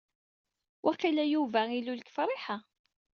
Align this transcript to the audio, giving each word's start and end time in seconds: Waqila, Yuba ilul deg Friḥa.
Waqila, 0.85 1.25
Yuba 1.33 1.61
ilul 1.77 1.99
deg 2.01 2.09
Friḥa. 2.15 2.57